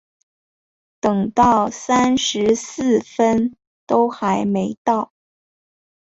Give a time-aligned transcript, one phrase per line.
[0.99, 3.55] 等到三十四分
[3.85, 5.11] 都还没到